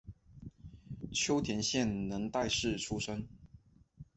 [1.13, 3.27] 秋田县能代市出身。